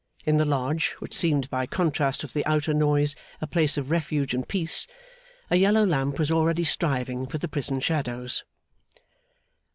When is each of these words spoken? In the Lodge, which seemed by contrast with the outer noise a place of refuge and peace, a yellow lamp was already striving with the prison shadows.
In 0.25 0.37
the 0.37 0.45
Lodge, 0.45 0.95
which 0.97 1.13
seemed 1.13 1.47
by 1.51 1.67
contrast 1.67 2.23
with 2.23 2.33
the 2.33 2.43
outer 2.47 2.73
noise 2.73 3.15
a 3.39 3.45
place 3.45 3.77
of 3.77 3.91
refuge 3.91 4.33
and 4.33 4.47
peace, 4.47 4.87
a 5.51 5.57
yellow 5.57 5.85
lamp 5.85 6.17
was 6.17 6.31
already 6.31 6.63
striving 6.63 7.25
with 7.27 7.41
the 7.43 7.47
prison 7.47 7.79
shadows. 7.79 8.43